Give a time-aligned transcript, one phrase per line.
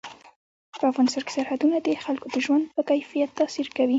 [0.77, 3.89] په افغانستان کې سرحدونه د خلکو د ژوند په کیفیت تاثیر کوي.